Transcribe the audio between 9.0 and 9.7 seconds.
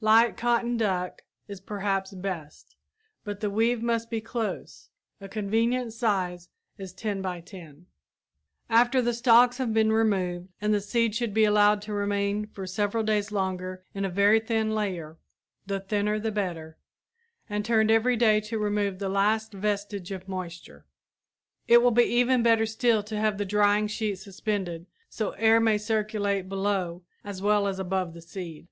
the stalks